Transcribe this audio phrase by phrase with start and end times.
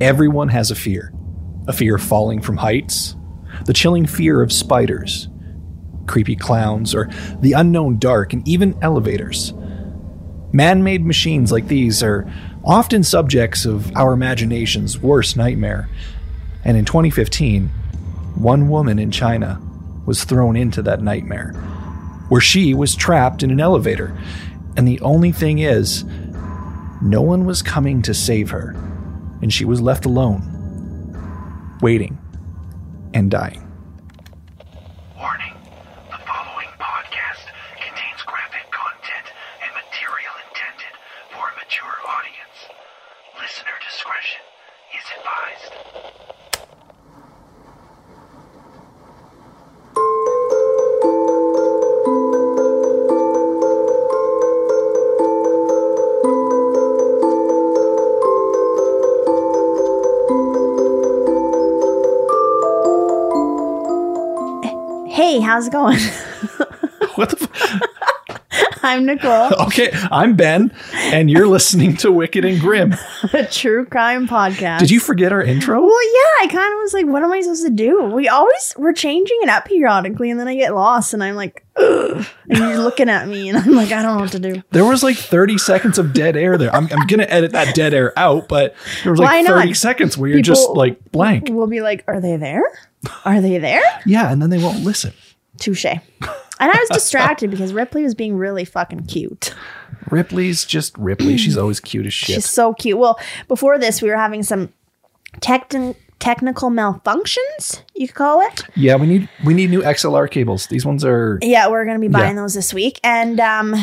[0.00, 1.12] Everyone has a fear
[1.68, 3.16] a fear of falling from heights,
[3.64, 5.28] the chilling fear of spiders,
[6.06, 9.52] creepy clowns, or the unknown dark, and even elevators.
[10.52, 12.30] Man made machines like these are
[12.64, 15.88] often subjects of our imagination's worst nightmare.
[16.64, 17.68] And in 2015,
[18.36, 19.60] one woman in China
[20.04, 21.52] was thrown into that nightmare,
[22.28, 24.16] where she was trapped in an elevator.
[24.76, 26.04] And the only thing is,
[27.02, 28.74] no one was coming to save her,
[29.46, 30.42] and she was left alone,
[31.80, 32.18] waiting
[33.14, 33.65] and dying.
[65.56, 65.98] How's it going?
[67.14, 67.48] What the?
[67.50, 67.80] F-
[68.82, 72.94] I'm Nicole, okay, I'm Ben, and you're listening to Wicked and Grim.
[73.32, 74.80] a true crime podcast.
[74.80, 75.80] Did you forget our intro?
[75.80, 78.02] Well, yeah, I kind of was like, what am I supposed to do?
[78.04, 81.64] We always we're changing it up periodically, and then I get lost, and I'm like,
[81.76, 82.26] Ugh.
[82.50, 84.62] and you're looking at me, and I'm like, I don't know what to do.
[84.72, 86.74] There was like 30 seconds of dead air there.
[86.74, 90.18] I'm, I'm going to edit that dead air out, but there was like 30 seconds
[90.18, 91.48] where you're just like blank.
[91.50, 92.62] We'll be like, are they there?
[93.24, 93.82] Are they there?
[94.06, 95.12] Yeah, and then they won't listen.
[95.58, 95.84] Touche.
[95.84, 96.00] And
[96.72, 99.54] I was distracted because Ripley was being really fucking cute.
[100.10, 101.36] Ripley's just Ripley.
[101.36, 102.34] She's always cute as shit.
[102.36, 102.96] She's so cute.
[102.98, 104.72] Well, before this, we were having some
[105.40, 108.62] techn technical malfunctions, you could call it.
[108.74, 110.66] yeah, we need we need new XLR cables.
[110.68, 112.42] These ones are Yeah, we're gonna be buying Yeah.
[112.42, 112.98] those this week.
[113.04, 113.74] And um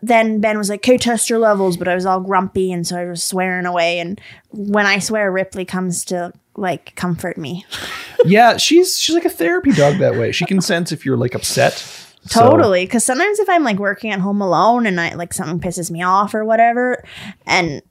[0.00, 2.96] then Ben was like, Okay, test your levels, but I was all grumpy and so
[2.96, 3.98] I was swearing away.
[3.98, 7.64] And when I swear, Ripley comes to like comfort me.
[8.26, 10.32] Yeah, she's she's like a therapy dog that way.
[10.32, 11.84] She can sense if you're like upset.
[12.30, 12.86] Totally.
[12.86, 16.02] Cause sometimes if I'm like working at home alone and I like something pisses me
[16.02, 17.04] off or whatever,
[17.44, 17.82] and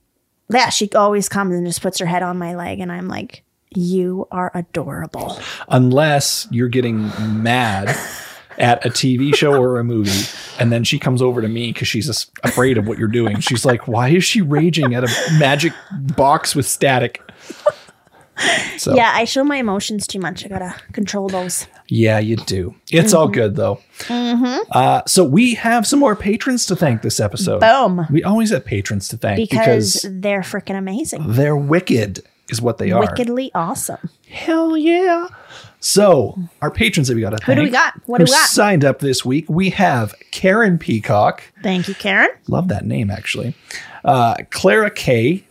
[0.49, 3.43] yeah, she always comes and just puts her head on my leg and I'm like,
[3.75, 5.39] You are adorable.
[5.69, 7.11] unless you're getting
[7.43, 7.95] mad
[8.57, 10.27] at a TV show or a movie,
[10.59, 13.39] and then she comes over to me because she's afraid of what you're doing.
[13.39, 15.73] She's like, "Why is she raging at a magic
[16.15, 17.21] box with static?"
[18.77, 20.43] So Yeah, I show my emotions too much.
[20.43, 21.67] I gotta control those.
[21.87, 22.73] Yeah, you do.
[22.91, 23.79] It's all good though.
[24.09, 27.59] Uh, so we have some more patrons to thank this episode.
[27.59, 28.07] Boom.
[28.09, 31.23] We always have patrons to thank Because because, they're freaking amazing.
[31.27, 33.01] they're wicked, is what they are.
[33.01, 34.09] Wickedly awesome.
[34.29, 35.27] Hell yeah!
[35.79, 37.57] So our patrons that we got to thank.
[37.57, 37.93] do we got?
[38.07, 38.49] What do who we got?
[38.49, 39.45] Signed up this week.
[39.49, 41.43] We have Karen Peacock.
[41.61, 42.29] Thank you, Karen.
[42.47, 43.53] Love that name actually.
[44.03, 45.43] Uh, Clara K.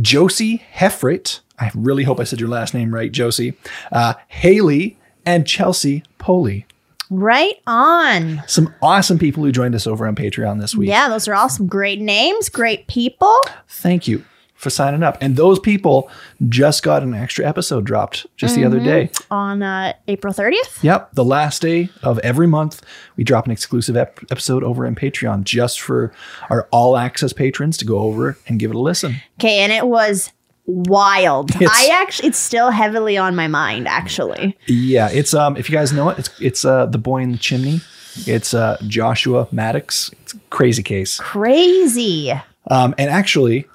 [0.00, 1.40] Josie Heffrit.
[1.60, 3.54] I really hope I said your last name right, Josie.
[3.92, 6.66] Uh, Haley and Chelsea Poley.
[7.10, 8.42] Right on.
[8.46, 10.88] Some awesome people who joined us over on Patreon this week.
[10.88, 11.66] Yeah, those are awesome.
[11.66, 13.36] Great names, great people.
[13.68, 15.16] Thank you for signing up.
[15.20, 16.10] And those people
[16.48, 19.10] just got an extra episode dropped just the other day.
[19.30, 20.82] On uh, April 30th.
[20.82, 22.82] Yep, the last day of every month,
[23.16, 26.12] we drop an exclusive ep- episode over in Patreon just for
[26.50, 29.16] our all access patrons to go over and give it a listen.
[29.40, 30.30] Okay, and it was
[30.66, 31.50] wild.
[31.56, 34.56] It's- I actually, it's still heavily on my mind, actually.
[34.66, 37.38] Yeah, it's um if you guys know it, it's it's uh the boy in the
[37.38, 37.80] chimney.
[38.26, 40.10] It's uh Joshua Maddox.
[40.22, 41.18] It's a crazy case.
[41.18, 42.32] Crazy.
[42.70, 43.66] Um and actually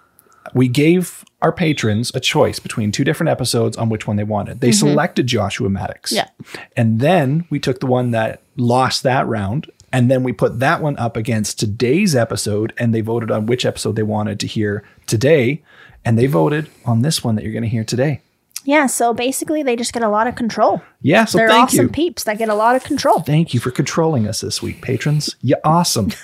[0.53, 4.61] we gave our patrons a choice between two different episodes on which one they wanted.
[4.61, 6.11] They selected Joshua Maddox.
[6.11, 6.29] Yeah.
[6.77, 10.81] And then we took the one that lost that round and then we put that
[10.81, 14.83] one up against today's episode and they voted on which episode they wanted to hear
[15.07, 15.63] today
[16.03, 18.19] and they voted on this one that you're going to hear today.
[18.65, 20.81] Yeah, so basically, they just get a lot of control.
[21.01, 21.89] Yeah, so They're thank awesome you.
[21.91, 23.21] peeps that get a lot of control.
[23.21, 25.35] Thank you for controlling us this week, patrons.
[25.41, 26.11] You're awesome.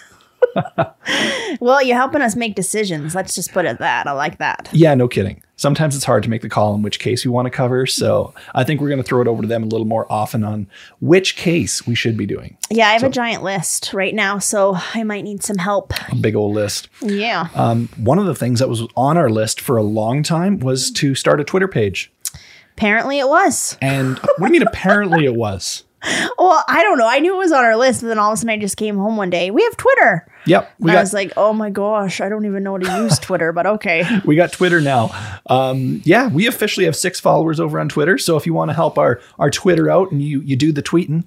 [1.59, 3.13] Well, you're helping us make decisions.
[3.13, 4.07] Let's just put it that.
[4.07, 4.69] I like that.
[4.71, 5.43] yeah, no kidding.
[5.61, 7.85] Sometimes it's hard to make the call in which case we want to cover.
[7.85, 10.43] So I think we're going to throw it over to them a little more often
[10.43, 10.65] on
[11.01, 12.57] which case we should be doing.
[12.71, 15.93] Yeah, I have a giant list right now, so I might need some help.
[16.11, 16.89] A big old list.
[16.99, 17.49] Yeah.
[17.53, 20.89] Um, one of the things that was on our list for a long time was
[20.93, 22.11] to start a Twitter page.
[22.75, 23.77] Apparently, it was.
[23.83, 25.83] And what do you mean apparently it was?
[26.39, 27.07] Well, I don't know.
[27.07, 28.75] I knew it was on our list, but then all of a sudden I just
[28.75, 29.51] came home one day.
[29.51, 30.27] We have Twitter.
[30.45, 32.77] Yep, we And I got was like, oh my gosh, I don't even know how
[32.77, 34.03] to use Twitter, but okay.
[34.25, 35.11] we got Twitter now.
[35.47, 38.17] Um, yeah, we officially have six followers over on Twitter.
[38.17, 40.83] So if you want to help our our Twitter out and you you do the
[40.83, 41.25] tweeting,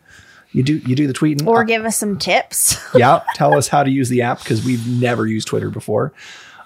[0.52, 1.46] you do you do the tweeting.
[1.46, 2.76] Or give us some tips.
[2.94, 6.12] yeah, tell us how to use the app because we've never used Twitter before.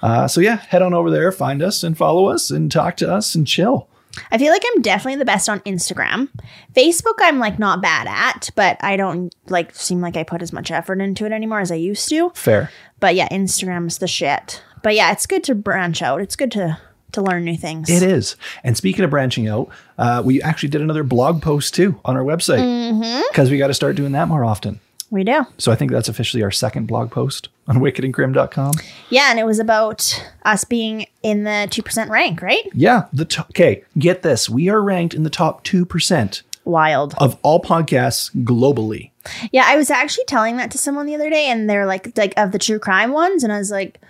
[0.03, 3.13] Uh, so yeah, head on over there, find us, and follow us, and talk to
[3.13, 3.89] us, and chill.
[4.31, 6.29] I feel like I'm definitely the best on Instagram.
[6.75, 10.53] Facebook, I'm like not bad at, but I don't like seem like I put as
[10.53, 12.31] much effort into it anymore as I used to.
[12.31, 12.71] Fair.
[13.01, 14.63] But yeah, Instagram's the shit.
[14.83, 16.21] But yeah, it's good to branch out.
[16.21, 16.79] It's good to
[17.13, 17.89] to learn new things.
[17.89, 18.37] It is.
[18.63, 22.23] And speaking of branching out, uh, we actually did another blog post too on our
[22.23, 24.81] website because we got to start doing that more often.
[25.11, 25.47] We do.
[25.57, 28.75] So I think that's officially our second blog post on wickedandgrim.com.
[29.11, 32.65] Yeah, and it was about us being in the 2% rank, right?
[32.75, 33.07] Yeah.
[33.13, 34.49] The t- okay, get this.
[34.49, 37.15] We are ranked in the top 2% Wild.
[37.19, 39.11] of all podcasts globally.
[39.51, 42.33] Yeah, I was actually telling that to someone the other day and they're like like
[42.39, 44.01] of the true crime ones and I was like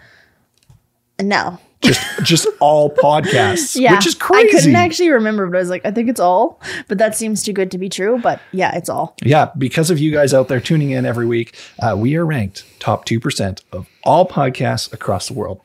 [1.21, 1.59] no.
[1.83, 3.95] Just just all podcasts, Yeah.
[3.95, 4.49] which is crazy.
[4.49, 6.61] I couldn't actually remember, but I was like, I think it's all.
[6.89, 8.19] But that seems too good to be true.
[8.21, 9.15] But yeah, it's all.
[9.25, 12.65] yeah, because of you guys out there tuning in every week, uh, we are ranked
[12.81, 15.61] top 2% of all podcasts across the world.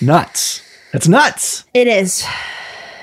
[0.00, 0.62] Nuts.
[0.92, 1.64] That's nuts.
[1.74, 2.24] It is.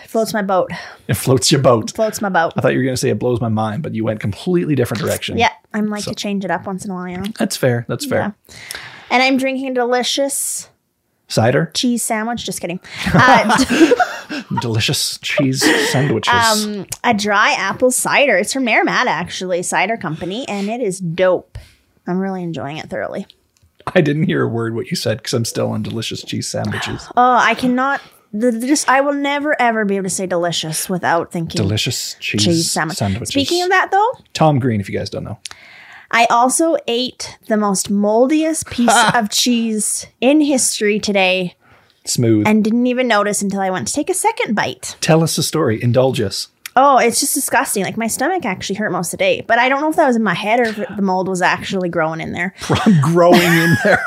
[0.08, 0.72] Floats my boat.
[1.08, 1.92] It floats your boat.
[1.96, 2.54] Floats my boat.
[2.58, 4.76] I thought you were going to say it blows my mind, but you went completely
[4.76, 5.38] different direction.
[5.38, 7.32] Yeah, I'm like to change it up once in a while, you know.
[7.38, 7.86] That's fair.
[7.88, 8.34] That's fair.
[9.12, 10.69] And I'm drinking delicious
[11.30, 12.44] Cider, cheese sandwich.
[12.46, 12.80] Just kidding.
[13.14, 13.94] Uh,
[14.62, 16.34] delicious cheese sandwiches.
[16.34, 18.38] um, a dry apple cider.
[18.38, 21.58] It's from Merrimack, actually, cider company, and it is dope.
[22.08, 23.26] I'm really enjoying it thoroughly.
[23.96, 27.08] I didn't hear a word what you said because I'm still on delicious cheese sandwiches.
[27.18, 28.02] Oh, I cannot.
[28.34, 32.16] The, the- just I will never ever be able to say delicious without thinking delicious
[32.20, 32.98] cheese, cheese sandwich.
[33.00, 33.30] sandwiches.
[33.30, 35.40] Speaking of that, though, Tom Green, if you guys don't know.
[36.12, 41.56] I also ate the most moldiest piece of cheese in history today
[42.06, 42.48] Smooth.
[42.48, 44.98] and didn't even notice until I went to take a second bite.
[45.02, 45.82] Tell us a story.
[45.82, 46.48] Indulge us.
[46.76, 47.84] Oh, it's just disgusting.
[47.84, 50.08] Like my stomach actually hurt most of the day, but I don't know if that
[50.08, 52.56] was in my head or if the mold was actually growing in there.
[52.70, 54.02] I'm growing in there.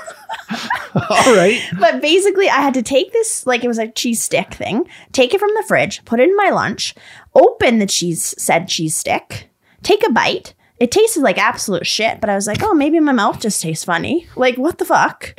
[0.94, 1.60] All right.
[1.78, 5.34] But basically, I had to take this, like it was a cheese stick thing, take
[5.34, 6.94] it from the fridge, put it in my lunch,
[7.34, 9.50] open the cheese, said cheese stick,
[9.82, 10.55] take a bite.
[10.82, 13.84] It tasted like absolute shit, but I was like, oh, maybe my mouth just tastes
[13.84, 14.26] funny.
[14.34, 15.37] Like, what the fuck?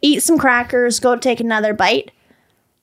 [0.00, 2.12] Eat some crackers, go take another bite.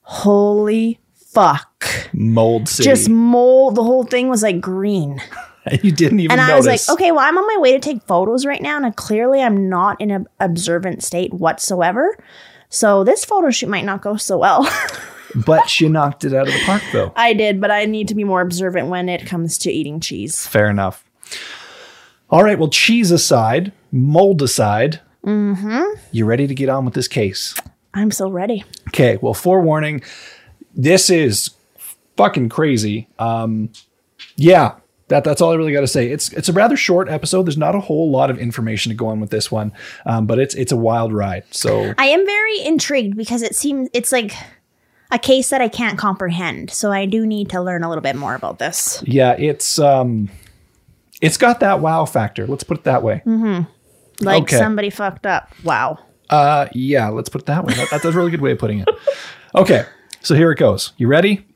[0.02, 1.84] Holy fuck.
[2.12, 2.88] Mold City.
[2.88, 3.74] Just mold.
[3.74, 5.20] The whole thing was like green.
[5.82, 6.66] you didn't even And I notice.
[6.66, 9.42] was like, okay, well, I'm on my way to take photos right now, and clearly
[9.42, 12.16] I'm not in an observant state whatsoever.
[12.68, 14.70] So this photo shoot might not go so well.
[15.34, 17.12] But you knocked it out of the park, though.
[17.16, 20.46] I did, but I need to be more observant when it comes to eating cheese.
[20.46, 21.04] Fair enough.
[22.30, 22.58] All right.
[22.58, 25.98] Well, cheese aside, mold aside, Mm-hmm.
[26.12, 27.54] you ready to get on with this case?
[27.94, 28.62] I'm so ready.
[28.88, 29.16] Okay.
[29.22, 30.02] Well, forewarning,
[30.74, 31.50] this is
[32.18, 33.08] fucking crazy.
[33.18, 33.70] Um,
[34.36, 34.74] yeah.
[35.08, 36.08] That, that's all I really got to say.
[36.10, 37.44] It's it's a rather short episode.
[37.44, 39.70] There's not a whole lot of information to go on with this one,
[40.06, 41.44] um, but it's it's a wild ride.
[41.50, 44.32] So I am very intrigued because it seems it's like
[45.10, 46.70] a case that I can't comprehend.
[46.70, 49.02] So I do need to learn a little bit more about this.
[49.06, 50.30] yeah, it's um,
[51.24, 52.46] it's got that wow factor.
[52.46, 53.22] Let's put it that way.
[53.26, 54.24] Mm-hmm.
[54.24, 54.58] Like Okay.
[54.58, 55.52] somebody fucked up.
[55.64, 55.98] Wow.
[56.30, 57.74] Uh, yeah, let's put it that way.
[57.74, 58.88] That, that's a really good way of putting it.
[59.56, 59.84] Okay,
[60.20, 60.92] so here it goes.
[60.96, 61.46] You ready?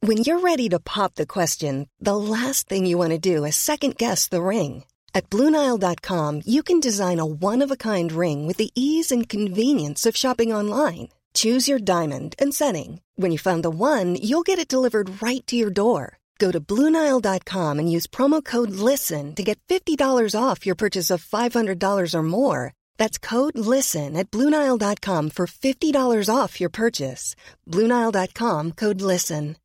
[0.00, 3.56] When you're ready to pop the question, the last thing you want to do is
[3.56, 4.84] second guess the ring.
[5.14, 9.28] At Bluenile.com, you can design a one of a kind ring with the ease and
[9.28, 11.08] convenience of shopping online.
[11.34, 13.00] Choose your diamond and setting.
[13.14, 16.18] When you find the one, you'll get it delivered right to your door.
[16.38, 21.24] Go to Bluenile.com and use promo code LISTEN to get $50 off your purchase of
[21.24, 22.74] $500 or more.
[22.98, 27.36] That's code LISTEN at Bluenile.com for $50 off your purchase.
[27.68, 29.56] Bluenile.com code LISTEN.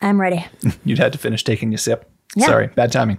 [0.00, 0.46] I'm ready.
[0.84, 2.08] You'd had to finish taking your sip.
[2.36, 2.46] Yeah.
[2.46, 3.18] Sorry, bad timing.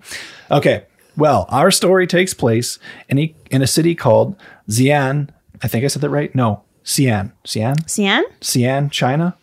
[0.50, 0.86] Okay,
[1.18, 4.38] well, our story takes place in a, in a city called
[4.70, 5.30] Xi'an.
[5.64, 6.34] I think I said that right.
[6.36, 7.32] No, Xi'an.
[7.46, 7.76] Xi'an?
[7.90, 8.24] Cian?
[8.42, 9.36] Xi'an, China.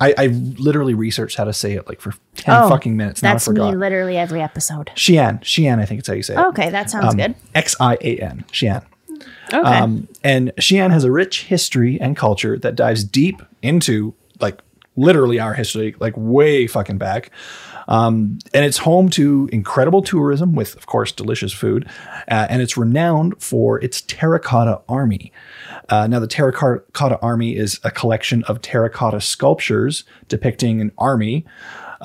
[0.00, 3.22] I, I literally researched how to say it like for 10 fucking minutes.
[3.22, 3.76] Now I Oh, That's me forgot.
[3.76, 4.90] literally every episode.
[4.96, 5.40] Xi'an.
[5.42, 6.38] Xi'an, I think it's how you say it.
[6.40, 7.34] Okay, that sounds good.
[7.54, 8.44] X I A N.
[8.52, 8.84] Xi'an.
[9.52, 9.56] Okay.
[9.58, 14.60] Um, and Xi'an has a rich history and culture that dives deep into like
[14.96, 17.30] literally our history, like way fucking back.
[17.92, 21.86] Um, and it's home to incredible tourism with, of course, delicious food.
[22.26, 25.30] Uh, and it's renowned for its terracotta army.
[25.90, 31.44] Uh, now, the terracotta army is a collection of terracotta sculptures depicting an army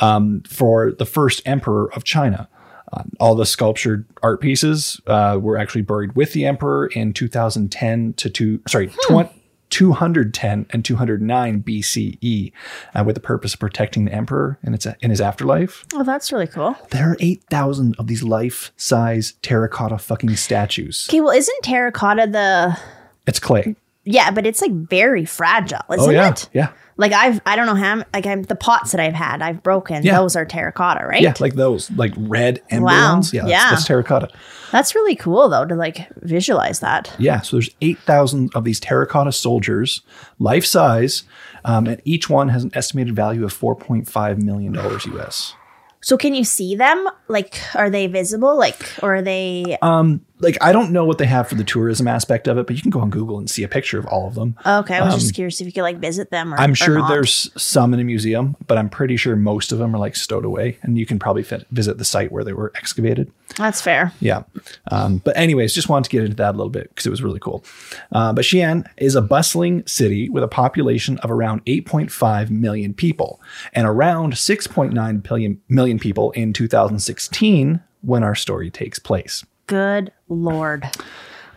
[0.02, 2.50] um, for the first emperor of China.
[2.92, 8.14] Uh, all the sculptured art pieces uh, were actually buried with the emperor in 2010
[8.14, 9.30] to two, sorry, 20,
[9.70, 12.52] 210 and 209 BCE
[12.96, 15.86] uh, with the purpose of protecting the emperor in, its, in his afterlife.
[15.94, 16.76] Oh, that's really cool.
[16.92, 21.08] There are 8,000 of these life size terracotta fucking statues.
[21.10, 22.78] Okay, well, isn't terracotta the
[23.26, 23.76] It's clay.
[24.04, 26.30] yeah, but it's like very fragile, isn't oh, yeah.
[26.32, 26.50] it?
[26.54, 26.72] Yeah.
[26.98, 30.04] Like I've I don't know how like I'm the pots that I've had I've broken
[30.04, 30.18] Yeah.
[30.18, 31.22] those are terracotta, right?
[31.22, 31.34] Yeah.
[31.40, 33.14] Like those, like red ember Wow.
[33.14, 33.34] ones.
[33.34, 33.42] Yeah.
[33.42, 33.70] That's, Yeah.
[33.70, 34.30] that's terracotta.
[34.72, 37.14] That's really cool though to like visualize that.
[37.20, 40.02] Yeah, so there's 8,000 of these terracotta soldiers,
[40.40, 41.24] life size,
[41.64, 45.54] um, and each one has an estimated value of $4.5 million US.
[46.02, 47.08] So can you see them?
[47.28, 48.58] Like are they visible?
[48.58, 52.08] Like or are they Um, like, I don't know what they have for the tourism
[52.08, 54.28] aspect of it, but you can go on Google and see a picture of all
[54.28, 54.56] of them.
[54.66, 56.76] Okay, I was just curious if you could like visit them or um, I'm or
[56.76, 57.10] sure not.
[57.10, 60.46] there's some in a museum, but I'm pretty sure most of them are like stowed
[60.46, 63.32] away, and you can probably fit, visit the site where they were excavated.
[63.56, 64.14] That's fair.
[64.20, 64.44] Yeah.
[64.92, 67.24] Um, but anyways, just wanted to get into that a little bit because it was
[67.24, 67.64] really cool.
[68.12, 73.42] Uh, but Xi'an is a bustling city with a population of around 8.5 million people
[73.74, 79.44] and around 6.9 million, million people in 2016 when our story takes place.
[79.68, 80.90] Good lord.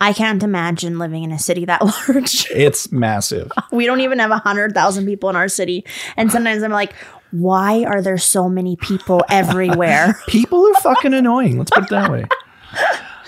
[0.00, 2.50] I can't imagine living in a city that large.
[2.50, 3.52] It's massive.
[3.72, 5.84] we don't even have a hundred thousand people in our city.
[6.16, 6.94] And sometimes I'm like,
[7.30, 10.18] why are there so many people everywhere?
[10.26, 11.58] People are fucking annoying.
[11.58, 12.24] Let's put it that way.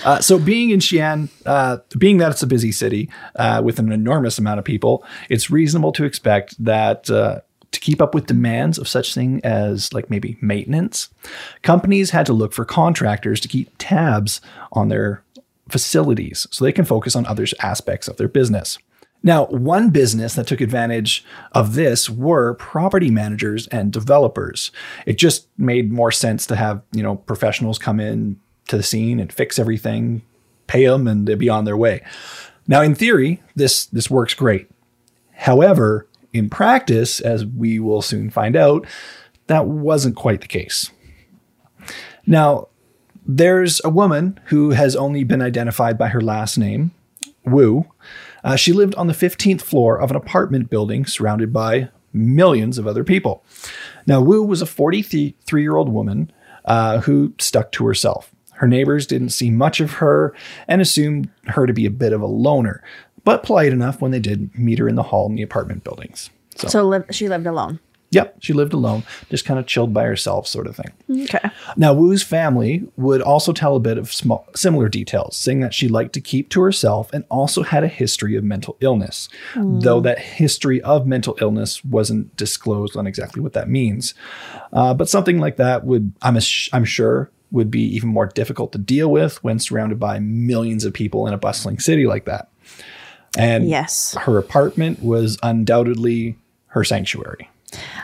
[0.05, 3.93] Uh, so, being in Xi'an, uh, being that it's a busy city uh, with an
[3.93, 7.43] enormous amount of people, it's reasonable to expect that uh,
[7.73, 11.09] to keep up with demands of such thing as like maybe maintenance,
[11.63, 14.41] companies had to look for contractors to keep tabs
[14.73, 15.25] on their
[15.69, 18.79] facilities so they can focus on other aspects of their business.
[19.25, 24.73] Now, one business that took advantage of this were property managers and developers.
[25.07, 29.21] It just made more sense to have, you know, professionals come in to the scene
[29.21, 30.23] and fix everything,
[30.67, 32.03] pay them and they'd be on their way.
[32.67, 34.69] Now, in theory, this this works great.
[35.33, 38.87] However, in practice, as we will soon find out,
[39.47, 40.91] that wasn't quite the case.
[42.27, 42.69] Now,
[43.27, 46.93] there's a woman who has only been identified by her last name,
[47.45, 47.87] Wu.
[48.45, 52.87] Uh, she lived on the 15th floor of an apartment building surrounded by millions of
[52.87, 53.45] other people.
[54.07, 56.33] Now, Wu was a 43 year old woman
[56.65, 58.33] uh, who stuck to herself.
[58.55, 60.35] Her neighbors didn't see much of her
[60.69, 62.83] and assumed her to be a bit of a loner,
[63.25, 66.31] but polite enough when they did meet her in the hall in the apartment buildings.
[66.57, 67.81] So, so live, she lived alone.
[68.11, 71.23] yep, she lived alone, just kind of chilled by herself, sort of thing.
[71.25, 71.51] Okay.
[71.77, 75.89] Now, Wu's family would also tell a bit of small, similar details, saying that she
[75.89, 80.19] liked to keep to herself and also had a history of mental illness, though that
[80.19, 84.13] history of mental illness wasn't disclosed on exactly what that means.
[84.75, 86.37] Uh, but something like that would, I'm,
[86.75, 90.93] I'm sure, would be even more difficult to deal with when surrounded by millions of
[90.93, 92.49] people in a bustling city like that.
[93.39, 94.15] And Yes.
[94.21, 96.37] her apartment was undoubtedly
[96.69, 97.49] her sanctuary.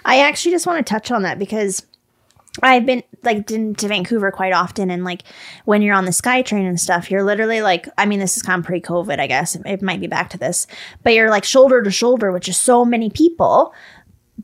[0.04, 1.84] I actually just want to touch on that because
[2.62, 5.22] I've been like been to Vancouver quite often, and like
[5.64, 8.60] when you're on the SkyTrain and stuff, you're literally like, I mean, this is kind
[8.60, 9.54] of pre-COVID, I guess.
[9.64, 10.66] It might be back to this,
[11.02, 13.72] but you're like shoulder to shoulder with just so many people.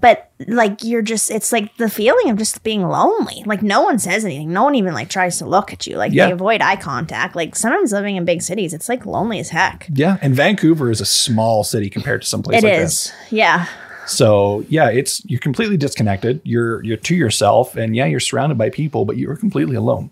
[0.00, 3.42] But like you're just, it's like the feeling of just being lonely.
[3.46, 4.52] Like no one says anything.
[4.52, 5.96] No one even like tries to look at you.
[5.96, 6.26] Like Yeah.
[6.26, 7.36] they avoid eye contact.
[7.36, 9.88] Like sometimes living in big cities, it's like lonely as heck.
[9.94, 13.12] Yeah, and Vancouver is a small city compared to some place It like is, this.
[13.30, 13.66] yeah.
[14.06, 16.40] So yeah, it's you're completely disconnected.
[16.44, 20.10] You're you're to yourself, and yeah, you're surrounded by people, but you're completely alone.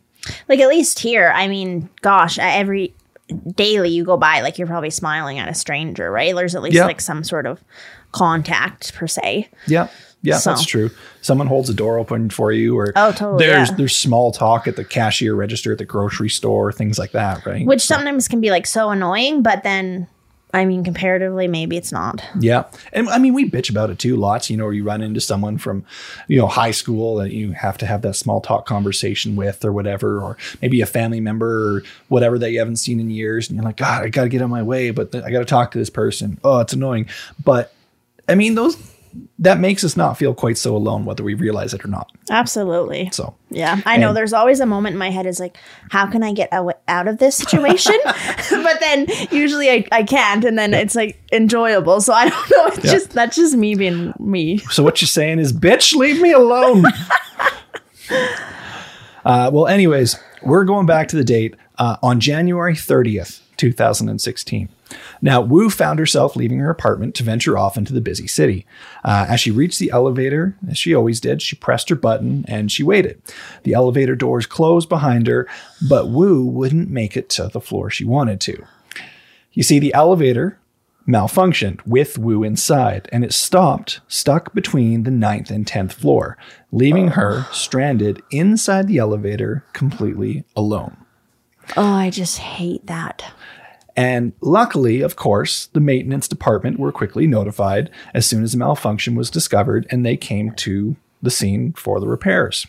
[0.49, 2.95] like at least here i mean gosh every
[3.57, 6.77] daily you go by like you're probably smiling at a stranger right there's at least
[6.77, 6.87] Yeah.
[6.87, 7.59] like some sort of
[8.13, 9.89] contact per se Yeah,
[10.23, 10.91] yeah, So- that's true.
[11.21, 13.77] Someone holds a door open for you, or Oh, totally, There's yeah.
[13.77, 17.67] there's small talk at the cashier register at the grocery store, things like that, right?
[17.67, 20.07] which sometimes can be like so annoying but then
[20.55, 22.65] i mean comparatively maybe it's not Yeah.
[22.93, 25.19] And I mean, we bitch about it too lots, you know, where you run into
[25.21, 25.85] someone from,
[26.29, 29.73] you know, high school that you have to have that small talk conversation with or
[29.73, 33.49] whatever, or maybe a family member or whatever that you haven't seen in years.
[33.49, 35.47] And you're like, God, I got to get on my way, but I got to
[35.47, 36.39] talk to this person.
[36.45, 37.07] Oh, it's annoying.
[37.43, 37.73] But
[38.33, 38.77] I mean, those,
[39.39, 42.11] that makes us not feel quite so alone, whether we realize it or not.
[42.31, 45.59] absolutely So, yeah i know there's always a moment in my head is like
[45.91, 50.57] how can i get out of this situation but then usually I, I can't and
[50.59, 52.93] then it's like enjoyable so i don't know it's Yeah.
[52.93, 56.85] just that's just me being me so what you're saying is, bitch, leave me alone.
[59.25, 64.69] uh, well, anyways, we're going back to the date uh, on January 30th, 2016.
[65.21, 68.67] Now, Wu found herself leaving her apartment to venture off into the busy city.
[69.05, 72.71] Uh, as she reached the elevator, as she always did, she pressed her button and
[72.71, 73.23] she waited.
[73.63, 75.49] The elevator doors closed behind her,
[75.89, 78.65] but Wu wouldn't make it to the floor she wanted to.
[79.53, 80.59] You see, the elevator
[81.07, 86.37] malfunctioned with Wu inside, and it stopped stuck between the ninth and 10th floor,
[86.71, 90.97] leaving her stranded inside the elevator completely alone.
[91.77, 93.25] Oh, I just hate that.
[93.97, 99.15] And luckily, of course, the maintenance department were quickly notified as soon as the malfunction
[99.15, 102.67] was discovered and they came to the scene for the repairs.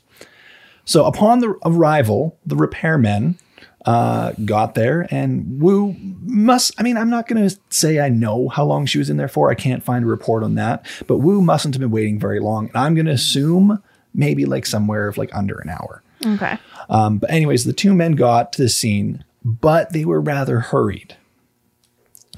[0.86, 3.40] So, upon the arrival, the repairmen
[3.86, 8.50] uh, got there and Wu must, I mean, I'm not going to say I know
[8.50, 9.50] how long she was in there for.
[9.50, 12.68] I can't find a report on that, but Wu mustn't have been waiting very long.
[12.68, 13.82] And I'm going to assume
[14.14, 16.04] maybe like somewhere of like under an hour.
[16.26, 16.58] Okay.
[16.90, 21.18] Um, but anyways, the two men got to the scene, but they were rather hurried.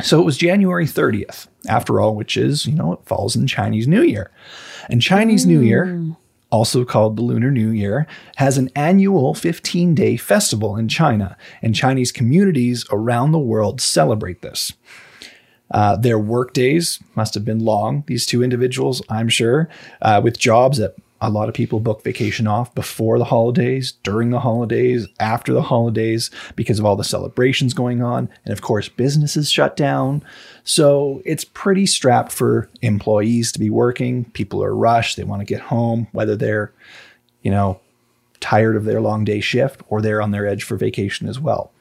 [0.02, 3.88] So it was January 30th, after all, which is, you know, it falls in Chinese
[3.88, 4.30] New Year.
[4.90, 6.04] And Chinese New Year,
[6.52, 11.74] also called the Lunar New Year, has an annual 15 day festival in China, and
[11.74, 14.74] Chinese communities around the world celebrate this.
[15.72, 19.70] Uh, their work days must have been long, these two individuals, I'm sure,
[20.02, 24.29] uh, with jobs that a lot of people book vacation off before the holidays, during
[24.29, 28.29] the holidays, after the holidays, because of all the celebrations going on.
[28.44, 30.24] And of course, businesses shut down.
[30.63, 34.25] So it's pretty strapped for employees to be working.
[34.25, 35.17] People are rushed.
[35.17, 36.72] They want to get home, whether they're,
[37.41, 37.79] you know,
[38.39, 41.72] tired of their long day shift or they're on their edge for vacation as well.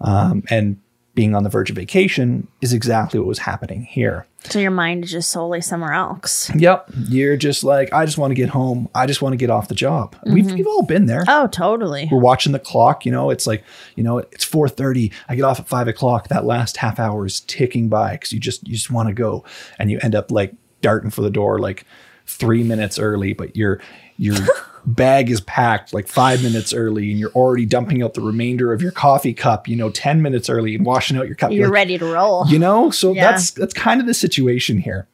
[0.00, 0.80] Um, and
[1.14, 4.26] being on the verge of vacation is exactly what was happening here.
[4.50, 6.50] So your mind is just solely somewhere else.
[6.54, 6.90] Yep.
[7.08, 8.88] You're just like, I just want to get home.
[8.94, 10.16] I just want to get off the job.
[10.26, 10.56] We've, mm-hmm.
[10.56, 11.24] we've all been there.
[11.28, 12.08] Oh, totally.
[12.10, 15.12] We're watching the clock, you know, it's like, you know, it's 4.30.
[15.28, 16.28] I get off at five o'clock.
[16.28, 19.44] That last half hour is ticking by because you just, you just want to go
[19.78, 20.52] and you end up like
[20.82, 21.86] darting for the door like
[22.26, 23.80] three minutes early, but your,
[24.18, 24.36] your
[24.86, 28.82] bag is packed like five minutes early and you're already dumping out the remainder of
[28.82, 31.52] your coffee cup, you know, 10 minutes early and washing out your cup.
[31.52, 32.46] You're like, ready to roll.
[32.48, 33.30] you know so Yeah.
[33.30, 35.08] that's that's kind of the situation here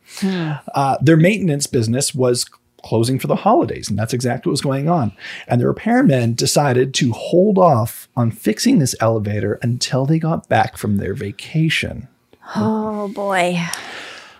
[0.74, 2.44] uh, their maintenance business was
[2.82, 5.12] closing for the holidays and that's exactly what was going on
[5.46, 10.76] and the repairmen decided to hold off on fixing this elevator until they got back
[10.78, 12.08] from their vacation
[12.56, 13.60] Oh boy.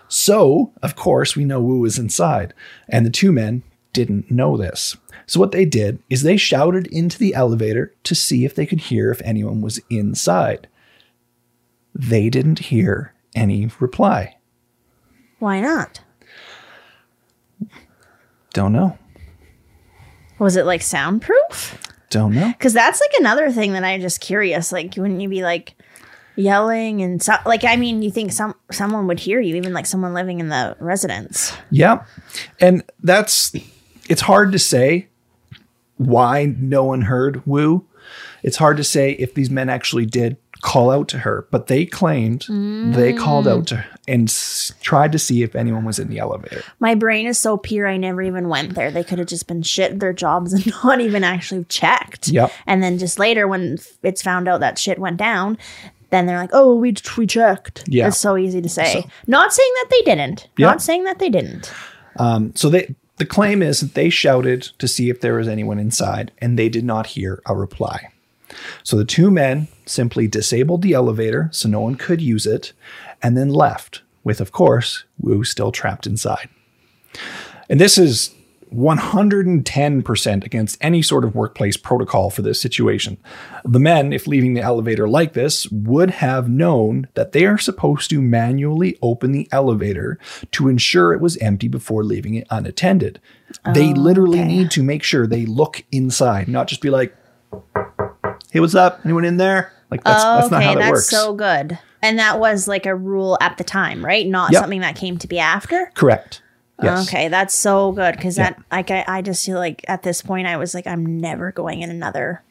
[0.07, 2.53] so of course we know wu was inside
[2.89, 7.17] and the two men didn't know this so what they did is they shouted into
[7.17, 10.67] the elevator to see if they could hear if anyone was inside
[11.93, 14.37] they didn't hear any reply
[15.39, 16.01] Why not?
[18.53, 18.97] Don't know.
[20.39, 21.77] Was it like soundproof?
[22.09, 22.47] Don't know.
[22.47, 24.71] Because that's like another thing that I'm just curious.
[24.71, 25.75] Like, wouldn't you be like
[26.35, 27.63] yelling and so, like?
[27.63, 30.75] I mean, you think some someone would hear you, even like someone living in the
[30.79, 31.53] residence.
[31.69, 32.03] Yeah.
[32.59, 33.53] And that's
[34.09, 35.07] it's hard to say
[36.05, 37.85] why no one heard Wu.
[38.43, 41.85] It's hard to say if these men actually did call out to her, but they
[41.85, 42.45] claimed
[42.93, 46.19] they called out to her and s- tried to see if anyone was in the
[46.19, 46.61] elevator.
[46.79, 47.87] My brain is so pure.
[47.87, 48.91] I never even went there.
[48.91, 52.27] They could have just been shit their jobs and not even actually checked.
[52.27, 52.51] Yep.
[52.67, 55.57] And then just later, when it's found out that shit went down,
[56.09, 58.07] then they're like, "Oh, we we checked." Yeah.
[58.07, 59.05] It's so easy to say.
[59.27, 60.47] not saying that they didn't.
[60.57, 60.67] Yeah.
[60.67, 61.71] Not saying that they didn't.
[62.17, 65.77] Um, So they the claim is that they shouted to see if there was anyone
[65.77, 68.07] inside and they did not hear a reply.
[68.81, 72.73] So the two men simply disabled the elevator so no one could use it
[73.21, 76.49] and then left with of course Wu still trapped inside.
[77.69, 78.33] And this is
[78.73, 83.17] 110% against any sort of workplace protocol for this situation.
[83.65, 88.09] The men, if leaving the elevator like this, would have known that they are supposed
[88.11, 90.17] to manually open the elevator
[90.51, 93.19] to ensure it was empty before leaving it unattended.
[93.73, 97.15] They literally need to make sure they look inside, not just be like,
[98.51, 99.01] hey, what's up?
[99.03, 99.73] Anyone in there?
[99.89, 101.09] Like, that's, Oh, that's not how that that's works.
[101.09, 101.77] so good.
[102.01, 104.25] And that was like a rule at the time, right?
[104.25, 104.61] Not Yep.
[104.61, 105.91] something that came to be after.
[105.93, 106.41] Correct.
[106.81, 107.07] Yes.
[107.07, 108.51] Okay, that's so good because Yeah.
[108.51, 111.51] that like I, I just feel like at this point I was like I'm never
[111.51, 112.41] going in another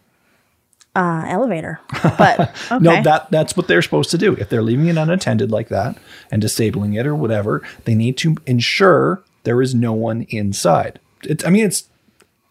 [0.96, 1.80] uh elevator.
[2.18, 2.78] But okay.
[2.80, 4.34] No, that that's what they're supposed to do.
[4.34, 5.96] If they're leaving it unattended like that
[6.30, 11.00] and disabling it or whatever, they need to ensure there is no one inside.
[11.22, 11.88] It's I mean it's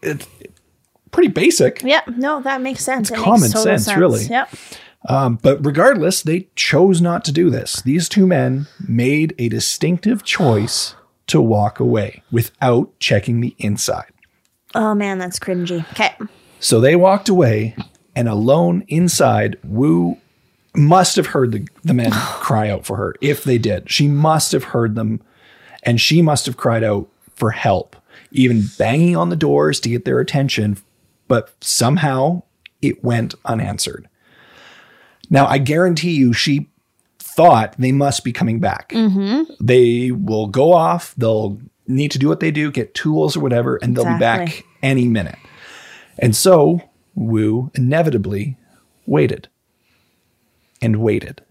[0.02, 0.26] it's
[1.12, 1.82] pretty basic.
[1.82, 3.10] Yeah, no, that makes sense.
[3.10, 4.24] It common makes total sense, really.
[4.24, 4.50] Yep.
[5.42, 7.82] But regardless, they chose not to do this.
[7.82, 10.94] These two men made a distinctive choice
[11.30, 14.10] to walk away without checking the inside.
[14.74, 15.88] Oh man, that's cringy.
[15.92, 16.14] Okay.
[16.60, 17.74] So they walked away,
[18.14, 20.18] and alone inside, Wu
[20.74, 23.14] must have heard the, the men cry out for her.
[23.20, 25.22] If they did, she must have heard them,
[25.82, 27.96] and she must have cried out for help,
[28.30, 30.76] even banging on the doors to get their attention.
[31.28, 32.42] But somehow
[32.82, 34.08] it went unanswered.
[35.30, 36.68] Now, I guarantee you, she
[37.34, 38.90] thought they must be coming back.
[38.90, 39.52] Mm-hmm.
[39.60, 43.76] They will go off, they'll need to do what they do, get tools or whatever,
[43.76, 45.38] and they'll be back any minute.
[46.18, 46.80] And so
[47.14, 48.56] Wu inevitably
[49.06, 49.48] waited
[50.80, 51.42] and waited.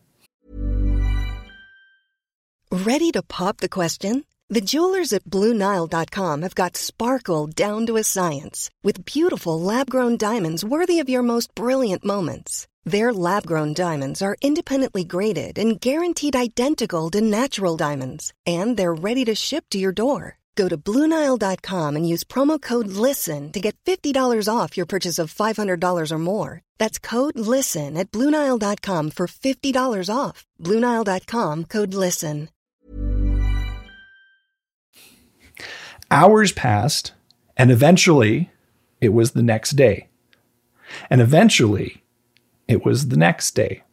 [2.71, 4.25] Ready to pop the question?
[4.51, 10.17] The jewelers at BlueNile.com have got sparkle down to a science with beautiful lab grown
[10.17, 12.67] diamonds worthy of your most brilliant moments.
[12.85, 18.93] Their lab grown diamonds are independently graded and guaranteed identical to natural diamonds, and they're
[18.93, 20.37] ready to ship to your door.
[20.55, 24.13] Go to BlueNile.com and use promo code LISTEN to get $50
[24.53, 26.61] off your purchase of $500 or more.
[26.77, 30.45] That's code LISTEN at BlueNile.com for $50 off.
[30.61, 32.49] BlueNile.com code LISTEN.
[36.11, 37.13] Hours passed,
[37.55, 38.49] and eventually
[38.99, 40.09] it was the next day.
[41.09, 42.03] And eventually
[42.69, 43.84] it was the next day.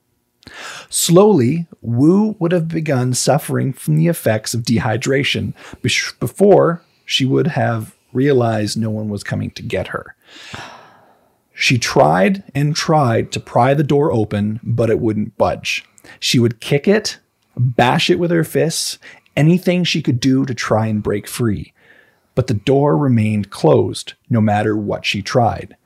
[0.89, 5.55] Slowly, Wu would have begun suffering from the effects of dehydration
[6.21, 10.15] before she would have realized no one was coming to get her.
[11.53, 15.85] She tried and tried to pry the door open, but it wouldn't budge.
[16.21, 17.19] She would kick it,
[17.57, 18.99] bash it with her fists,
[19.37, 21.73] anything she could do to try and break free.
[22.35, 25.77] But the door remained closed no matter what she tried.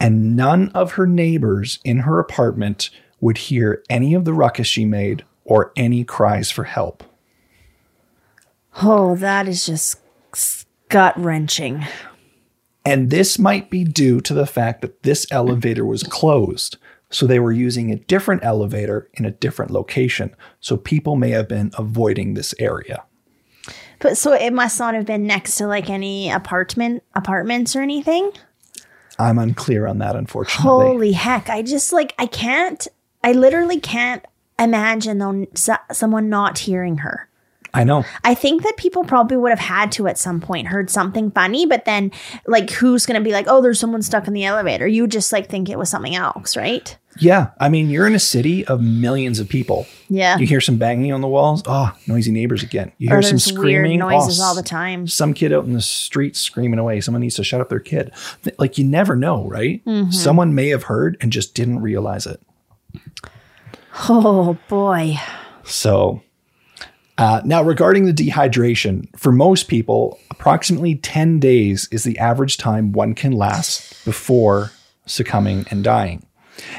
[0.00, 4.84] And none of her neighbors in her apartment would hear any of the ruckus she
[4.84, 7.02] made or any cries for help.
[8.82, 10.00] Oh, that is just
[10.88, 11.84] gut wrenching.
[12.84, 16.76] And this might be due to the fact that this elevator was closed.
[17.10, 20.34] So they were using a different elevator in a different location.
[20.60, 23.04] So people may have been avoiding this area.
[23.98, 28.30] But so it must not have been next to like any apartment apartments or anything.
[29.18, 30.86] I'm unclear on that, unfortunately.
[30.86, 31.48] Holy heck!
[31.48, 32.86] I just like I can't.
[33.24, 34.24] I literally can't
[34.58, 35.46] imagine though
[35.92, 37.28] someone not hearing her.
[37.76, 38.04] I know.
[38.24, 41.66] I think that people probably would have had to at some point heard something funny,
[41.66, 42.10] but then
[42.46, 44.86] like who's gonna be like, oh, there's someone stuck in the elevator?
[44.86, 46.96] You just like think it was something else, right?
[47.18, 47.50] Yeah.
[47.58, 49.86] I mean, you're in a city of millions of people.
[50.08, 50.36] Yeah.
[50.38, 51.62] You hear some banging on the walls.
[51.66, 52.92] Oh, noisy neighbors again.
[52.98, 54.00] You hear some screaming.
[54.00, 55.06] noises Oh, all the time.
[55.06, 57.00] Some kid out in the street screaming away.
[57.00, 58.12] Someone needs to shut up their kid.
[58.58, 59.84] Like you never know, right?
[59.84, 60.10] Mm-hmm.
[60.10, 62.40] Someone may have heard and just didn't realize it.
[64.08, 65.16] Oh boy.
[65.64, 66.22] So,
[67.18, 72.92] uh, now regarding the dehydration, for most people, approximately 10 days is the average time
[72.92, 74.72] one can last before
[75.06, 76.26] succumbing and dying.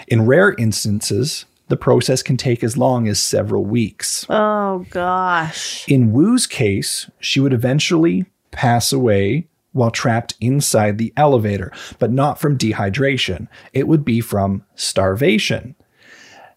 [0.08, 4.26] In rare instances, the process can take as long as several weeks.
[4.30, 5.88] Oh gosh.
[5.88, 12.39] In Wu's case, she would eventually pass away while trapped inside the elevator, but not
[12.39, 13.47] from dehydration.
[13.73, 15.76] It would be from starvation.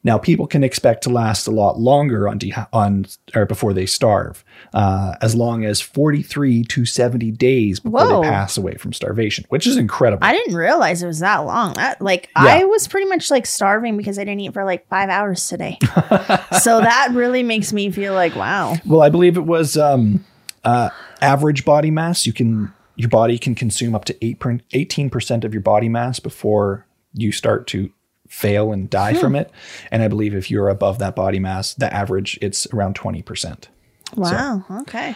[0.03, 3.85] Now, people can expect to last a lot longer on, dehy- on or before they
[3.85, 8.23] starve, uh, as long as 43 to 70 days before Whoa.
[8.23, 10.25] they pass away from starvation, which is incredible.
[10.27, 11.75] I didn't realize it was that long.
[11.75, 12.45] That like Yeah.
[12.45, 15.77] I was pretty much like starving because I didn't eat for like five hours today.
[16.63, 18.77] so that really makes me feel like wow.
[18.87, 20.25] Well, I believe it was um,
[20.65, 20.89] uh,
[21.21, 22.27] average body mass.
[22.27, 26.87] You can your body can consume up to eight 18% of your body mass before
[27.15, 27.91] you start to
[28.31, 29.51] fail and die from it.
[29.91, 33.69] And I believe if you're above that body mass, the average it's around twenty percent.
[34.17, 34.65] Wow.
[34.71, 35.15] Okay.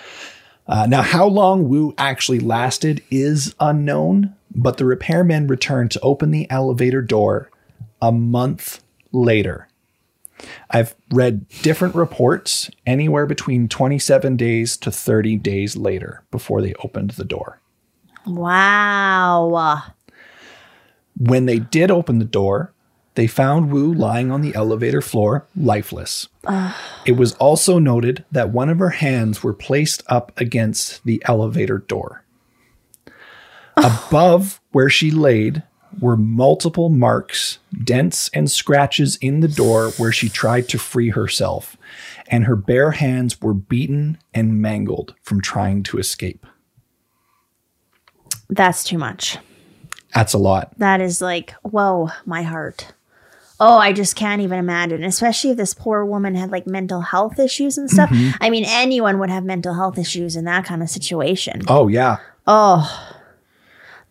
[0.66, 6.30] Uh, now, how long Wu actually lasted is unknown, but the repairmen returned to open
[6.30, 7.50] the elevator door
[8.00, 9.68] a month later.
[10.70, 17.10] I've read different reports, anywhere between 27 days to 30 days later before they opened
[17.10, 17.60] the door.
[18.26, 19.82] Wow.
[21.16, 22.73] When they did open the door,
[23.14, 26.28] they found Wu lying on the elevator floor, lifeless.
[27.06, 31.78] It was also noted that one of her hands were placed up against the elevator
[31.78, 32.24] door.
[33.76, 35.62] Above where she laid
[36.00, 41.76] were multiple marks, dents, and scratches in the door where she tried to free herself,
[42.26, 46.46] and her bare hands were beaten and mangled from trying to escape.
[48.48, 49.38] That's too much.
[50.14, 50.76] That's a lot.
[50.78, 52.92] That is like, whoa, my heart.
[53.66, 57.38] Oh, I just can't even imagine, especially if this poor woman had like mental health
[57.38, 58.10] issues and stuff.
[58.38, 61.62] I mean, anyone would have mental health issues in that kind of situation.
[61.66, 62.18] Oh, yeah.
[62.46, 63.16] Oh,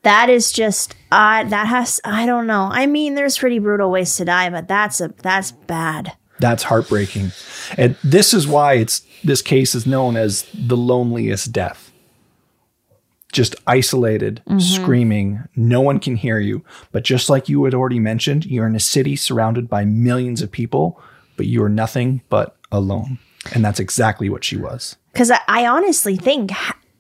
[0.02, 2.70] that is just, uh, that has, I don't know.
[2.72, 6.14] I mean, there's pretty brutal ways to die, but that's a, that's bad.
[6.40, 7.32] That's heartbreaking.
[7.78, 11.93] And this is why it's this case is known as the loneliest death.
[13.34, 14.60] Just isolated, mm-hmm.
[14.60, 16.64] screaming, no one can hear you.
[16.94, 20.52] But just like you had already mentioned, you're in a city surrounded by millions of
[20.52, 21.02] people,
[21.36, 23.20] but you are nothing but alone.
[23.54, 24.96] And that's exactly what she was.
[25.12, 26.52] Because I, I honestly think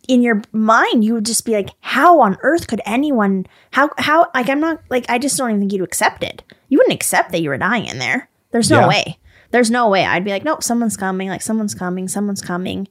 [0.07, 3.45] in your mind you would just be like, how on earth could anyone?
[3.71, 6.43] How how like I'm not like I just don't even think you'd accept it.
[6.67, 8.29] You wouldn't accept that you were dying in there.
[8.51, 8.87] There's no Yeah.
[8.87, 9.19] way.
[9.51, 10.03] There's no way.
[10.03, 11.29] I'd be like, nope, someone's coming.
[11.29, 12.07] Like someone's coming.
[12.07, 12.87] Someone's coming,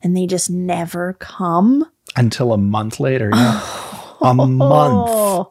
[0.00, 1.86] and they just never come.
[2.16, 3.30] Until a month later.
[3.32, 3.60] Yeah.
[4.20, 5.48] a month.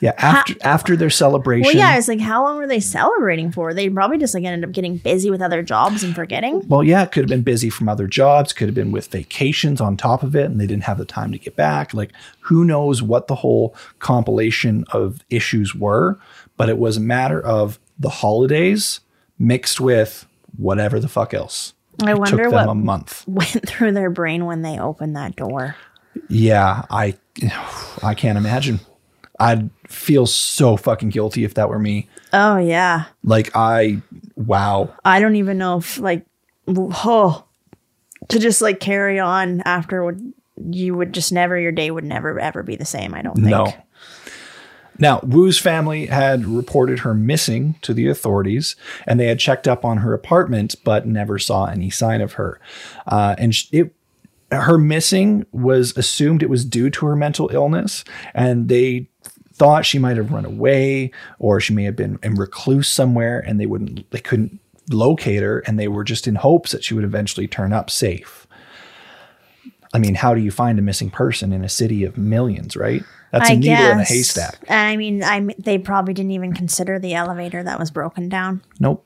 [0.00, 0.12] Yeah.
[0.18, 1.66] After after their celebration.
[1.66, 1.90] well, yeah.
[1.90, 3.72] I was like, how long were they celebrating for?
[3.72, 6.68] They probably just like ended up getting busy with other jobs and forgetting.
[6.68, 9.80] Well, yeah, it could have been busy from other jobs, could have been with vacations
[9.80, 11.94] on top of it, and they didn't have the time to get back.
[11.94, 16.18] Like, who knows what the whole compilation of issues were,
[16.58, 19.00] but it was a matter of the holidays
[19.38, 21.72] mixed with whatever the fuck else.
[22.02, 23.24] I wonder what a month.
[23.28, 25.76] went through their brain when they opened that door.
[26.28, 27.14] Yeah, I
[28.02, 28.80] I can't imagine.
[29.38, 32.08] I'd feel so fucking guilty if that were me.
[32.32, 33.04] Oh yeah.
[33.22, 34.02] Like I
[34.34, 34.94] wow.
[35.04, 36.26] I don't even know if like
[36.68, 37.44] oh
[38.28, 40.32] to just like carry on after would
[40.70, 43.14] you would just never your day would never ever be the same.
[43.14, 43.48] I don't think.
[43.48, 43.72] No.
[44.98, 49.84] Now, Wu's family had reported her missing to the authorities, and they had checked up
[49.84, 52.60] on her apartment, but never saw any sign of her.
[53.06, 53.94] Uh, and it,
[54.50, 58.04] her missing was assumed it was due to her mental illness,
[58.34, 59.08] and they
[59.52, 63.60] thought she might have run away, or she may have been in recluse somewhere, and
[63.60, 67.04] they wouldn't, they couldn't locate her, and they were just in hopes that she would
[67.04, 68.46] eventually turn up safe.
[69.94, 73.02] I mean, how do you find a missing person in a city of millions, right?
[73.38, 74.08] That's a I needle in a guess.
[74.08, 74.58] haystack.
[74.68, 78.62] And I mean, I they probably didn't even consider the elevator that was broken down.
[78.80, 79.04] Nope.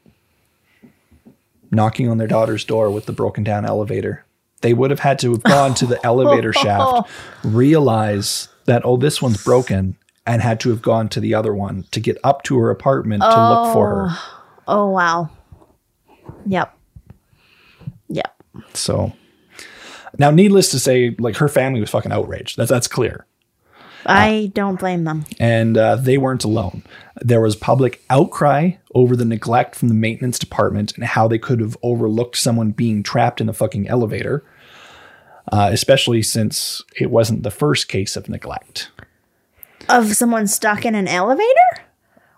[1.70, 4.24] Knocking on their daughter's door with the broken down elevator.
[4.60, 7.10] They would have had to have gone to the elevator shaft,
[7.44, 11.84] realize that, oh, this one's broken, and had to have gone to the other one
[11.92, 14.06] to get up to her apartment to look for her.
[14.10, 15.30] Oh, oh wow.
[16.46, 16.76] Yep.
[18.08, 18.42] Yep.
[18.74, 19.12] So
[20.18, 22.56] now, needless to say, like her family was fucking outraged.
[22.56, 23.26] That's that's clear.
[24.06, 25.24] I don't blame them.
[25.38, 26.82] and uh, they weren't alone.
[27.20, 31.60] There was public outcry over the neglect from the maintenance department and how they could
[31.60, 34.42] have overlooked someone being trapped in a fucking elevator,
[35.52, 38.90] uh, especially since it wasn't the first case of neglect.
[39.88, 41.84] Of someone stuck in an elevator?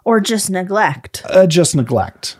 [0.04, 1.22] Or just neglect?
[1.26, 2.36] Uh, just neglect.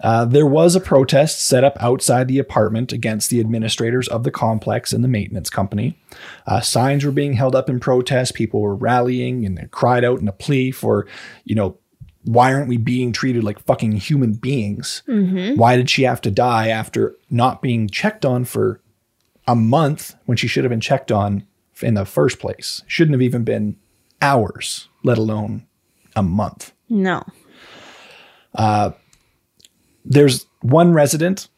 [0.00, 4.30] Uh, there was a protest set up outside the apartment against the administrators of the
[4.30, 5.98] complex and the maintenance company.
[6.46, 8.34] Uh, signs were being held up in protest.
[8.34, 11.06] People were rallying and they cried out in a plea for,
[11.44, 11.78] you know,
[12.24, 15.02] why aren't we being treated like fucking human beings?
[15.56, 18.80] Why did she have to die after not being checked on for
[19.46, 21.46] a month when she should have been checked on
[21.80, 22.82] in the first place?
[22.88, 23.76] Shouldn't have even been
[24.20, 25.66] hours, let alone
[26.16, 27.22] a month No.
[30.06, 31.48] There's one resident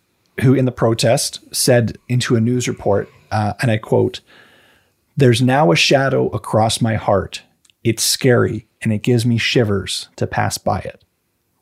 [0.40, 4.20] who, in the protest, said into a news report, uh, and I quote,
[5.16, 7.42] There's now a shadow across my heart.
[7.84, 11.04] It's scary and it gives me shivers to pass by it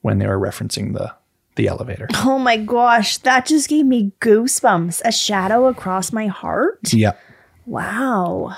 [0.03, 1.15] when they were referencing the,
[1.57, 2.09] the elevator.
[2.17, 5.03] Oh my gosh, that just gave me goosebumps.
[5.05, 6.93] A shadow across my heart?
[6.93, 7.13] yeah.
[7.65, 8.57] Wow.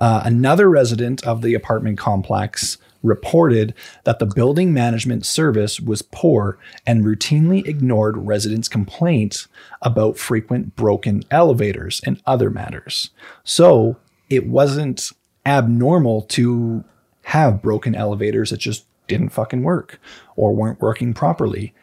[0.00, 6.58] Uh, another resident of the apartment complex reported that the building management service was poor
[6.86, 9.48] and routinely ignored residents' complaints
[9.82, 13.10] about frequent broken elevators and other matters.
[13.44, 13.96] So
[14.28, 15.10] it wasn't
[15.46, 16.84] abnormal to
[17.22, 20.00] have broken elevators that just didn't fucking work
[20.36, 21.74] or weren't working properly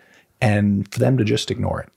[0.41, 1.89] and for them to just ignore it.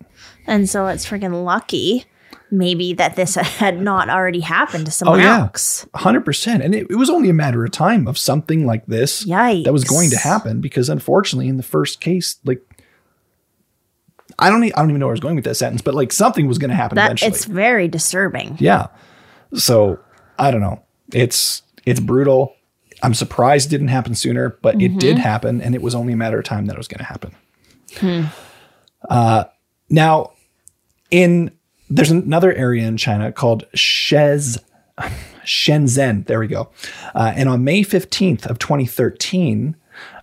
[0.47, 2.07] And so it's freaking lucky,
[2.51, 5.39] maybe, that this had not already happened to someone Oh, yeah.
[5.41, 5.87] else.
[5.95, 6.65] 100%.
[6.65, 9.85] And it, it was only a matter of time of something like this that was
[9.85, 12.63] going to happen because unfortunately in the first case like
[14.39, 16.13] I don't I don't even know where I was going with that sentence but like
[16.13, 17.31] something was going to happen That eventually.
[17.31, 18.57] it's very disturbing.
[18.61, 18.87] yeah.
[19.55, 19.99] So,
[20.39, 20.83] I don't know.
[21.13, 22.55] It's it's brutal.
[23.03, 24.99] I'm surprised it didn't happen sooner, but it Mm-hmm.
[24.99, 27.05] did happen and it was only a matter of time that it was going to
[27.05, 27.35] happen.
[27.97, 28.25] Hmm.
[29.09, 29.45] Uh,
[29.89, 30.33] now
[31.11, 31.51] in
[31.91, 34.59] there's another area in China called Shez
[35.45, 36.27] Shenzhen.
[36.27, 36.71] There we go.
[37.15, 39.77] Uh, and on May 15th of 2013,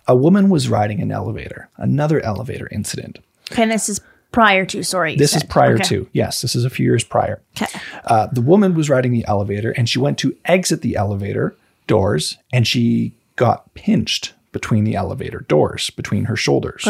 [0.06, 3.18] a woman was riding an elevator, another elevator incident.
[3.50, 4.00] Okay, and this is
[4.32, 5.16] prior to, sorry.
[5.16, 5.84] This is prior Okay.
[5.84, 7.40] to, yes, this is a few years prior.
[7.60, 7.78] Okay.
[8.04, 12.36] Uh, the woman was riding the elevator and she went to exit the elevator doors
[12.52, 16.84] and she got pinched between the elevator doors, between her shoulders.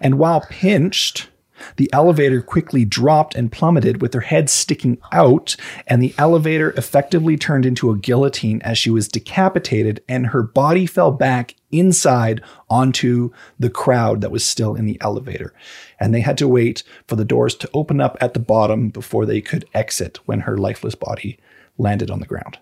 [0.00, 1.28] And while pinched,
[1.76, 7.36] the elevator quickly dropped and plummeted with her head sticking out, and the elevator effectively
[7.36, 13.30] turned into a guillotine as she was decapitated, and her body fell back inside onto
[13.58, 15.52] the crowd that was still in the elevator.
[15.98, 19.26] And they had to wait for the doors to open up at the bottom before
[19.26, 21.38] they could exit when her lifeless body
[21.78, 22.58] landed on the ground.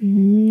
[0.00, 0.50] No.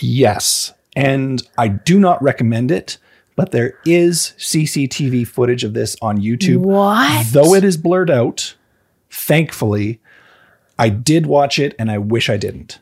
[0.00, 0.72] Yes.
[0.96, 2.98] And I do not recommend it,
[3.36, 6.58] but there is CCTV footage of this on YouTube.
[6.58, 7.26] What?
[7.32, 8.56] Though it is blurred out,
[9.10, 10.00] thankfully,
[10.78, 12.80] I did watch it and I wish I didn't.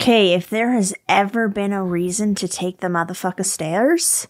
[0.00, 4.28] Okay, if there has ever been a reason to take the motherfucker stairs,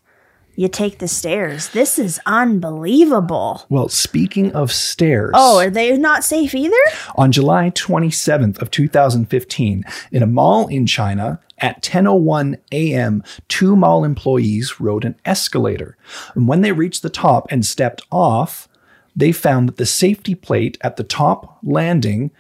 [0.59, 1.69] you take the stairs.
[1.69, 3.65] This is unbelievable.
[3.69, 5.31] Well, speaking of stairs.
[5.35, 6.75] Oh, are they not safe either?
[7.15, 14.03] On July 27th of 2015, in a mall in China, at 10:01 a.m., two mall
[14.03, 15.97] employees rode an escalator.
[16.35, 18.69] And when they reached the top and stepped off,
[19.15, 22.33] they found that the safety plate at the top landing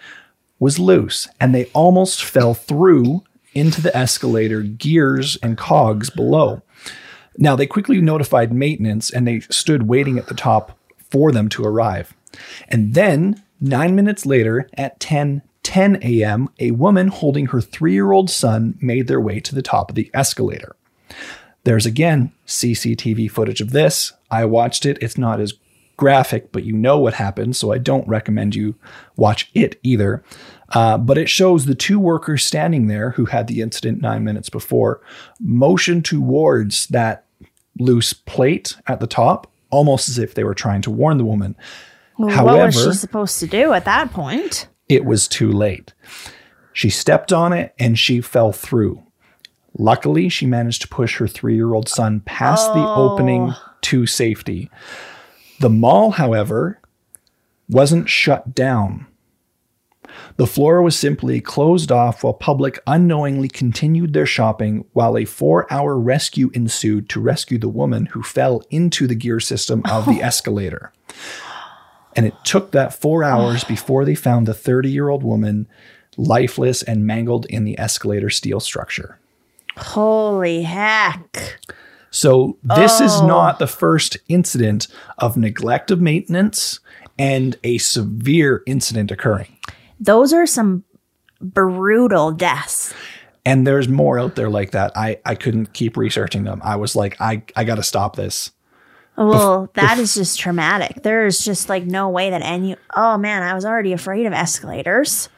[0.58, 3.22] was loose and they almost fell through
[3.54, 6.62] into the escalator gears and cogs below.
[7.40, 10.76] Now, they quickly notified maintenance and they stood waiting at the top
[11.10, 12.14] for them to arrive.
[12.68, 18.10] And then, nine minutes later, at 10 10 a.m., a woman holding her three year
[18.10, 20.74] old son made their way to the top of the escalator.
[21.64, 24.14] There's again CCTV footage of this.
[24.30, 24.96] I watched it.
[25.02, 25.52] It's not as
[25.98, 28.76] graphic, but you know what happened, so I don't recommend you
[29.16, 30.24] watch it either.
[30.70, 34.48] Uh, but it shows the two workers standing there who had the incident nine minutes
[34.48, 35.02] before
[35.38, 37.26] motion towards that
[37.78, 41.56] loose plate at the top, almost as if they were trying to warn the woman.
[42.18, 44.68] Well, However, what was she supposed to do at that point?
[44.88, 45.92] it was too late.
[46.72, 49.02] She stepped on it and she fell through.
[49.76, 53.12] Luckily, she managed to push her three year old son past the oh.
[53.12, 54.70] opening to safety.
[55.60, 56.80] The mall, however,
[57.68, 59.06] wasn't shut down.
[60.36, 65.72] The floor was simply closed off while public unknowingly continued their shopping while a four
[65.72, 70.20] hour rescue ensued to rescue the woman who fell into the gear system of the
[70.20, 70.24] oh.
[70.26, 70.92] escalator.
[72.16, 75.68] And it took that four hours before they found the 30 year old woman
[76.16, 79.18] lifeless and mangled in the escalator steel structure.
[79.76, 81.60] Holy heck.
[82.10, 83.26] So, this is oh.
[83.26, 86.80] not the first incident of neglect of maintenance
[87.18, 89.58] and a severe incident occurring.
[90.00, 90.84] Those are some
[91.40, 92.94] brutal deaths.
[93.44, 94.96] And there's more out there like that.
[94.96, 96.60] I, I couldn't keep researching them.
[96.62, 98.52] I was like, I, I got to stop this.
[99.16, 101.02] Well, that is just traumatic.
[101.02, 102.76] There is just like no way that any.
[102.94, 105.28] Oh man, I was already afraid of escalators.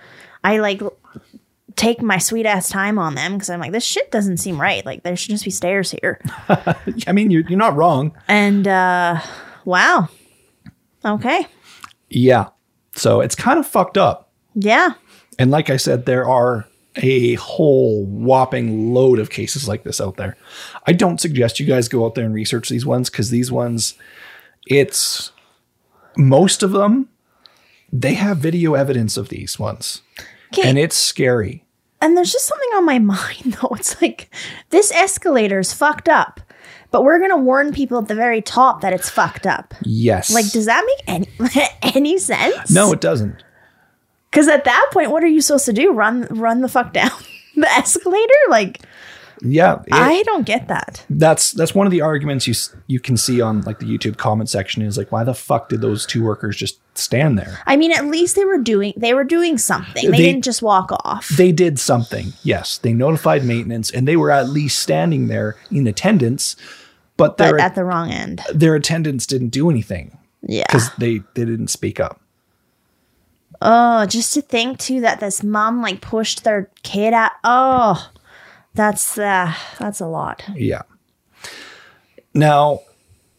[0.44, 0.82] I like
[1.76, 4.84] take my sweet ass time on them because I'm like, this shit doesn't seem right.
[4.84, 6.20] Like there should just be stairs here.
[7.06, 8.14] I mean, you're, you're not wrong.
[8.28, 9.22] And uh
[9.64, 10.10] wow.
[11.02, 11.46] Okay.
[12.10, 12.48] Yeah.
[12.96, 14.29] So, it's kind of fucked up.
[14.54, 14.94] Yeah.
[15.38, 20.16] And like I said, there are a whole whopping load of cases like this out
[20.16, 20.36] there.
[20.86, 23.94] I don't suggest you guys go out there and research these ones because these ones,
[24.66, 25.32] it's
[26.16, 27.08] most of them,
[27.92, 30.02] they have video evidence of these ones.
[30.52, 30.68] Okay.
[30.68, 31.64] And it's scary.
[32.00, 33.74] And there's just something on my mind though.
[33.76, 34.34] It's like
[34.70, 36.40] this escalator's fucked up.
[36.90, 39.74] But we're gonna warn people at the very top that it's fucked up.
[39.82, 40.34] Yes.
[40.34, 42.70] Like, does that make any any sense?
[42.70, 43.44] no, it doesn't.
[44.30, 45.92] Because at that point, what are you supposed to do?
[45.92, 47.10] Run run the fuck down
[47.56, 48.32] the escalator?
[48.48, 48.80] Like,
[49.42, 49.80] Yeah.
[49.86, 51.04] it- I don't get that.
[51.10, 52.54] that's that's one of the arguments you
[52.86, 55.80] you can see on like the YouTube comment section is like why the fuck did
[55.80, 57.58] those two workers just stand there?
[57.66, 60.04] I mean, at least they were doing they were doing something.
[60.10, 61.28] They, They- didn't just walk off.
[61.28, 62.32] They did something.
[62.44, 66.54] Yes, they notified maintenance and they were at least standing there in attendance,
[67.16, 68.42] but their but at the wrong end.
[68.54, 70.64] their attendants didn't do anything Yeah.
[70.68, 72.20] because they they didn't speak up.
[73.62, 77.32] Oh, just to think too that this mom like pushed their kid out.
[77.44, 78.10] Oh,
[78.74, 80.42] that's uh, that's a lot.
[80.54, 80.82] Yeah.
[82.32, 82.80] Now,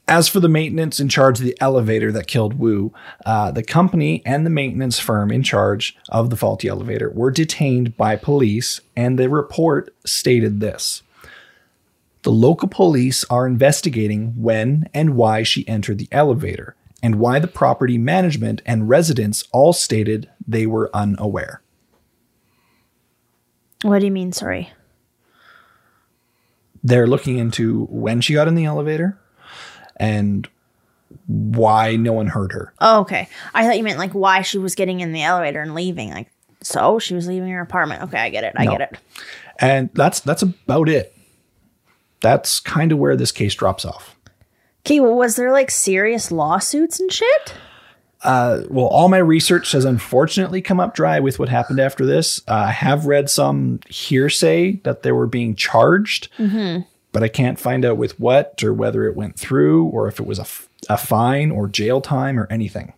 [0.08, 2.94] as for the maintenance in charge of the elevator that killed Wu,
[3.26, 7.96] uh, the company and the maintenance firm in charge of the faulty elevator were detained
[7.96, 11.02] by police, and the report stated this.
[12.24, 17.48] The local police are investigating when and why she entered the elevator, and why the
[17.48, 21.62] property management and residents all stated they were unaware.
[23.84, 24.32] What do you mean?
[24.32, 24.72] Sorry.
[26.84, 29.20] they're looking into when she got in the elevator
[29.98, 30.48] and
[31.28, 32.74] why no one heard her.
[32.80, 33.28] Oh, okay.
[33.54, 36.10] I thought you meant like why she was getting in the elevator and leaving.
[36.12, 38.04] Like, so she was leaving her apartment.
[38.04, 38.54] Okay, I get it.
[38.56, 38.72] I No.
[38.72, 39.00] get it.
[39.60, 41.16] And that's that's about it.
[42.22, 44.16] That's kind of where this case drops off.
[44.86, 47.54] Okay, well, was there like serious lawsuits and shit?
[48.24, 52.40] Uh, well, all my research has unfortunately come up dry with what happened after this.
[52.48, 56.28] Uh, I have read some hearsay that they were being charged,
[57.12, 60.26] but I can't find out with what or whether it went through or if it
[60.28, 62.94] was a, f- a fine or jail time or anything.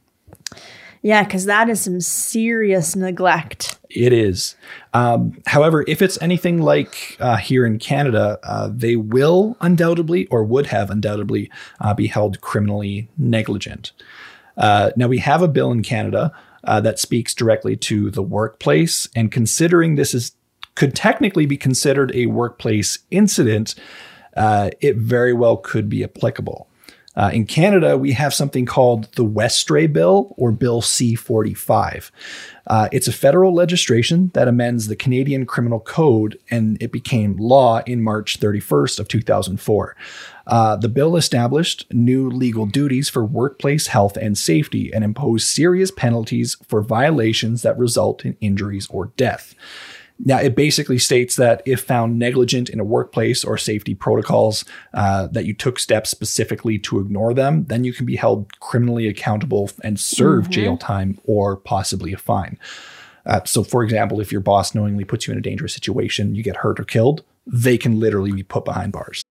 [1.03, 3.77] Yeah, because that is some serious neglect.
[3.89, 4.55] It is.
[4.93, 10.45] Um, however, if it's anything like uh, here in Canada, uh, they will undoubtedly or
[10.45, 11.51] would have undoubtedly
[11.81, 13.91] uh, be held criminally negligent.
[14.55, 16.31] Uh, now, we have a bill in Canada
[16.63, 20.31] uh, that speaks directly to the workplace, and considering this is
[20.75, 23.75] could technically be considered a workplace incident,
[24.37, 26.67] uh, it very well could be applicable.
[27.15, 32.11] Uh, in Canada, we have something called the Westray Bill or Bill C 45.
[32.65, 37.81] Uh, it's a federal legislation that amends the Canadian Criminal Code, and it became law
[37.85, 39.95] in March 31st of 2004.
[40.47, 45.91] Uh, the bill established new legal duties for workplace health and safety and imposed serious
[45.91, 49.55] penalties for violations that result in injuries or death.
[50.25, 54.63] Now, it basically states that if found negligent in a workplace or safety protocols,
[54.93, 59.07] uh, that you took steps specifically to ignore them, then you can be held criminally
[59.07, 62.57] accountable and serve jail time or possibly a fine.
[63.25, 66.43] Uh, so, for example, if your boss knowingly puts you in a dangerous situation, you
[66.43, 69.23] get hurt or killed, they can literally be put behind bars.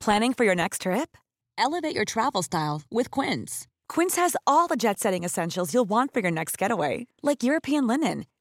[0.00, 1.16] Planning for your next trip?
[1.56, 3.66] Elevate your travel style with Quince.
[3.88, 7.86] Quince has all the jet setting essentials you'll want for your next getaway, like European
[7.86, 8.24] linen,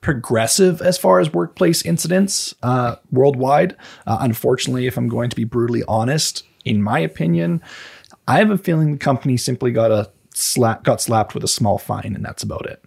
[0.00, 3.76] progressive as far as workplace incidents uh, worldwide.
[4.06, 7.62] Uh, unfortunately, if I'm going to be brutally honest, in my opinion,
[8.26, 11.78] I have a feeling the company simply got a slap, got slapped with a small
[11.78, 12.82] fine, and that's about it.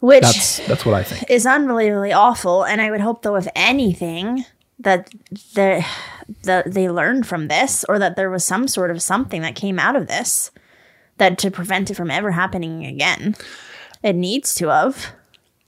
[0.00, 1.30] Which That's that's what I think.
[1.30, 2.64] is unbelievably awful.
[2.64, 4.44] And I would hope, though, if anything,
[4.78, 5.08] that
[5.54, 5.84] the,
[6.42, 9.78] the, they learned from this or that there was some sort of something that came
[9.78, 10.50] out of this
[11.16, 13.34] that to prevent it from ever happening again.
[14.02, 15.12] It needs to have.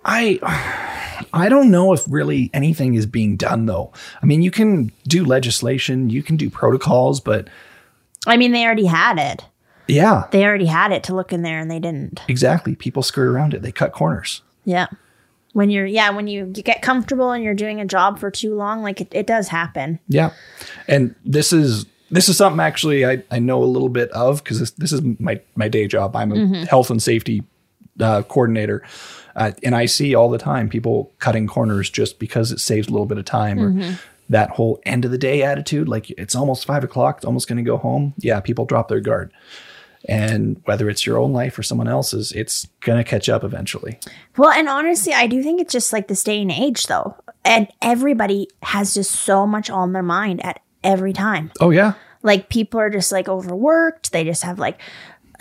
[0.09, 3.93] I I don't know if really anything is being done though.
[4.23, 7.49] I mean, you can do legislation, you can do protocols, but
[8.27, 9.45] I mean, they already had it.
[9.87, 12.23] yeah, They already had it to look in there and they didn't.
[12.29, 12.75] exactly.
[12.75, 13.63] People skirt around it.
[13.63, 14.43] They cut corners.
[14.65, 14.87] Yeah.
[15.53, 18.83] When you're, yeah, when you get comfortable and you're doing a job for too long,
[18.83, 19.99] like it, it does happen.
[20.09, 20.33] Yeah.
[20.89, 24.61] And this is this is something actually I, I know a little bit of because
[24.61, 26.17] this, this is my, my day job.
[26.17, 26.63] I'm a mm-hmm.
[26.65, 27.43] health and safety
[28.01, 28.83] uh, coordinator.
[29.37, 32.91] Uh, and I see all the time people cutting corners just because it saves a
[32.91, 35.89] little bit of time or that whole end of the day attitude.
[35.89, 38.15] Like it's almost five o'clock, it's almost going to go home.
[38.19, 39.33] Yeah, people drop their guard.
[40.09, 43.99] And whether it's your own life or someone else's, it's going to catch up eventually.
[44.37, 47.17] Well, and honestly, I do think it's just like this day and age, though.
[47.45, 51.51] And everybody has just so much on their mind at every time.
[51.61, 51.95] Oh, yeah.
[52.23, 54.13] Like people are just like overworked.
[54.13, 54.81] They just have like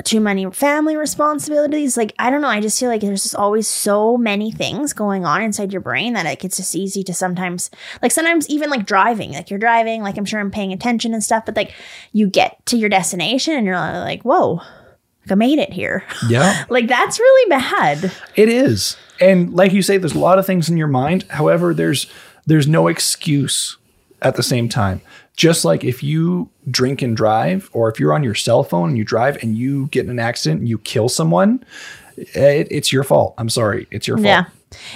[0.04, 1.98] too many family responsibilities.
[1.98, 2.48] Like I don't know.
[2.48, 6.14] I just feel like there's just always so many things going on inside your brain
[6.14, 7.72] that like it's just easy to sometimes
[8.02, 9.32] like sometimes even like driving.
[9.32, 11.74] Like you're driving, like I'm sure I'm paying attention and stuff, but like
[12.14, 16.04] you get to your destination and you're like, whoa, like I made it here.
[16.30, 16.66] Yeah.
[16.70, 18.12] like that's really bad.
[18.36, 18.98] It is.
[19.20, 21.24] And like you say, there's a lot of things in your mind.
[21.30, 22.06] However, there's
[22.46, 23.78] there's no excuse
[24.22, 25.02] at the same time.
[25.36, 28.98] Just like if you drink and drive, or if you're on your cell phone and
[28.98, 31.64] you drive and you get in an accident and you kill someone,
[32.18, 33.36] it, it's your fault.
[33.38, 33.88] I'm sorry.
[33.92, 34.26] It's your fault.
[34.26, 34.46] Yeah.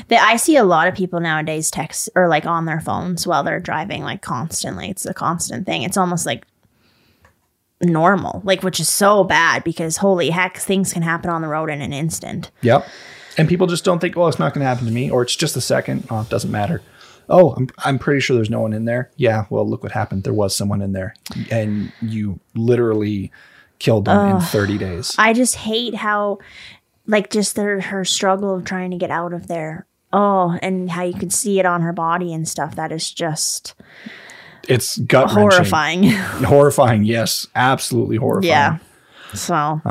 [0.07, 3.43] The, I see a lot of people nowadays text or like on their phones while
[3.43, 4.89] they're driving, like constantly.
[4.89, 5.84] It's a constant thing.
[5.84, 6.45] It's almost like
[7.80, 11.69] normal, like, which is so bad because holy heck, things can happen on the road
[11.69, 12.51] in an instant.
[12.61, 12.88] Yep.
[13.38, 15.36] And people just don't think, well, it's not going to happen to me, or it's
[15.36, 16.05] just a second.
[16.09, 16.82] Oh, it doesn't matter.
[17.32, 19.09] Oh, I'm, I'm pretty sure there's no one in there.
[19.15, 20.23] Yeah, well, look what happened.
[20.23, 21.15] There was someone in there,
[21.49, 23.32] and you literally
[23.79, 25.15] killed them in 30 days.
[25.17, 26.39] I just hate how,
[27.07, 29.86] like, just their, her struggle of trying to get out of there.
[30.13, 32.75] Oh, and how you can see it on her body and stuff.
[32.75, 33.75] That is just
[34.67, 36.03] It's gut horrifying.
[36.11, 37.05] horrifying.
[37.05, 38.49] Yes, absolutely horrifying.
[38.49, 38.77] yeah.
[39.34, 39.82] So,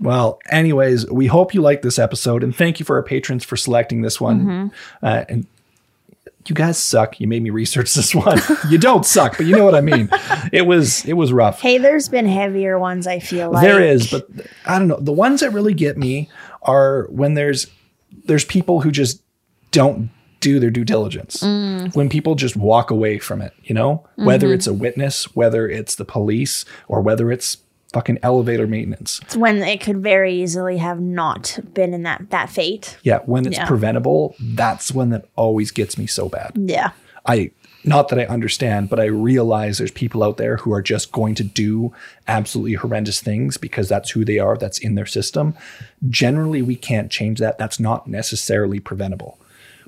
[0.00, 3.56] Well, anyways, we hope you liked this episode, and thank you for our patrons for
[3.56, 4.72] selecting this one.
[5.00, 5.46] Uh, and
[6.46, 7.20] you guys suck.
[7.20, 8.38] You made me research this one.
[8.68, 10.08] you don't suck, but you know what I mean.
[10.52, 11.60] It was it was rough.
[11.60, 13.06] Hey, there's been heavier ones.
[13.06, 14.28] I feel like There is, but
[14.66, 14.98] I don't know.
[15.00, 16.28] The ones that really get me
[16.62, 17.66] are when there's
[18.24, 19.22] there's people who just
[19.70, 21.38] don't do their due diligence.
[21.42, 21.94] Mm.
[21.94, 24.54] When people just walk away from it, you know, whether Mm-hmm.
[24.54, 27.58] it's a witness, whether it's the police, or whether it's
[27.92, 29.20] fucking elevator maintenance.
[29.22, 32.96] it's when it could very easily have not been in that that fate.
[33.02, 33.66] Yeah, when it's Yeah.
[33.66, 36.52] preventable, that's when that always gets me so bad.
[36.56, 36.90] Yeah.
[37.26, 37.50] I
[37.84, 41.34] not that I understand, but I realize there's people out there who are just going
[41.34, 41.92] to do
[42.28, 45.54] absolutely horrendous things because that's who they are, that's in their system.
[46.08, 47.58] Generally, we can't change that.
[47.58, 49.36] That's not necessarily preventable.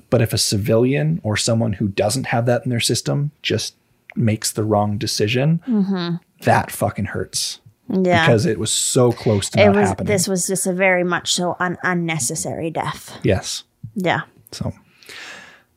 [0.09, 3.75] But if a civilian or someone who doesn't have that in their system just
[4.13, 6.15] makes the wrong decision, mm-hmm.
[6.41, 8.25] that fucking hurts Yeah.
[8.25, 10.07] because it was so close to it not was happening.
[10.07, 13.17] this was just a very much so an unnecessary death.
[13.23, 13.63] yes.
[13.95, 14.21] Yeah.
[14.51, 14.73] So,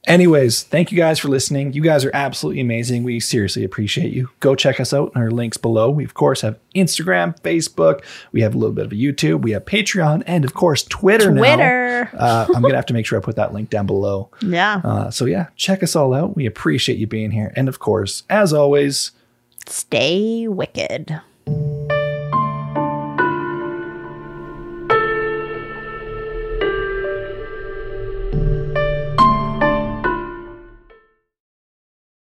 [0.06, 1.72] anyways, thank you guys for listening.
[1.72, 3.04] You guys are absolutely amazing.
[3.04, 4.30] We seriously appreciate you.
[4.40, 5.90] Go check us out in our links below.
[5.90, 8.00] We, of course, have Instagram, Facebook.
[8.32, 9.42] We have a little bit of a YouTube.
[9.42, 11.30] We have Patreon, and of course, Twitter.
[11.30, 11.40] now.
[11.40, 12.10] Twitter.
[12.16, 14.30] Uh, I'm gonna have to make sure I put that link down below.
[14.42, 14.80] Yeah.
[14.82, 16.34] Uh, so yeah, check us all out.
[16.36, 19.10] We appreciate you being here, and of course, as always,
[19.66, 21.20] Stay wicked.